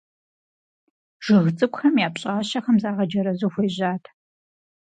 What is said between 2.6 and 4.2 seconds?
загъэджэрэзу хуежьат.